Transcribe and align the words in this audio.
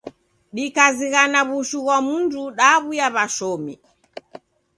Dikazighana 0.55 1.39
w'ushu 1.47 1.79
ghwa 1.83 1.97
mndu, 2.05 2.43
daw'uya 2.57 3.07
w'ashomi. 3.15 3.73